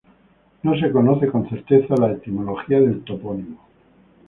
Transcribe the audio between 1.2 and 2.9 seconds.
con certeza la etimología